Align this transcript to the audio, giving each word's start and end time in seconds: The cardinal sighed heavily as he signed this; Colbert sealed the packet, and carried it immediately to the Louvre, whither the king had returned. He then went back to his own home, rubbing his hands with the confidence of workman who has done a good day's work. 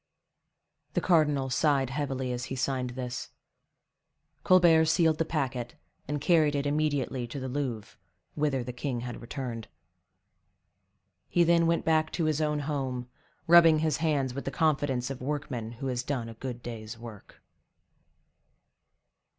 The 0.95 0.99
cardinal 1.01 1.51
sighed 1.51 1.91
heavily 1.91 2.31
as 2.31 2.45
he 2.45 2.55
signed 2.55 2.89
this; 2.95 3.29
Colbert 4.43 4.85
sealed 4.85 5.19
the 5.19 5.25
packet, 5.25 5.75
and 6.07 6.19
carried 6.19 6.55
it 6.55 6.65
immediately 6.65 7.27
to 7.27 7.39
the 7.39 7.47
Louvre, 7.47 7.99
whither 8.33 8.63
the 8.63 8.73
king 8.73 9.01
had 9.01 9.21
returned. 9.21 9.67
He 11.29 11.43
then 11.43 11.67
went 11.67 11.85
back 11.85 12.11
to 12.13 12.25
his 12.25 12.41
own 12.41 12.61
home, 12.61 13.09
rubbing 13.45 13.77
his 13.77 13.97
hands 13.97 14.33
with 14.33 14.45
the 14.45 14.49
confidence 14.49 15.11
of 15.11 15.21
workman 15.21 15.73
who 15.73 15.85
has 15.85 16.01
done 16.01 16.29
a 16.29 16.33
good 16.33 16.63
day's 16.63 16.97
work. 16.97 17.39